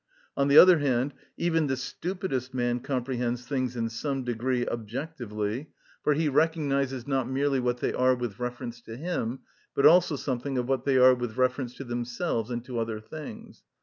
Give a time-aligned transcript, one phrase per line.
[0.35, 5.69] On the other hand, even the stupidest man comprehends things in some degree objectively;
[6.03, 9.41] for he recognises not merely what they are with reference to him,
[9.75, 13.61] but also something of what they are with reference to themselves and to other things.